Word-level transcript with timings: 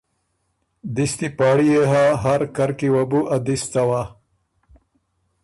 دِستی 0.95 1.27
پاړی 1.37 1.67
يې 1.73 1.83
هۀ 1.91 2.05
هر 2.23 2.41
کر 2.55 2.69
کی 2.79 2.87
وه 2.93 3.03
بُو 3.09 3.21
ا 3.35 3.37
دِس 3.45 3.61
څوا، 3.73 4.03